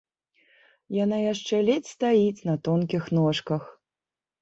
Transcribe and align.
Яна 1.03 1.17
яшчэ 1.33 1.55
ледзь 1.69 1.93
стаіць 1.99 2.45
на 2.51 2.59
тонкіх 2.71 3.03
ножках. 3.19 3.73